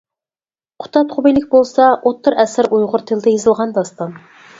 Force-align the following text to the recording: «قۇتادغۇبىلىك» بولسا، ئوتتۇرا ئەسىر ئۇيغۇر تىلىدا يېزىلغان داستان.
«قۇتادغۇبىلىك» 0.83 1.45
بولسا، 1.51 1.89
ئوتتۇرا 1.97 2.39
ئەسىر 2.45 2.71
ئۇيغۇر 2.79 3.05
تىلىدا 3.13 3.35
يېزىلغان 3.35 3.77
داستان. 3.77 4.17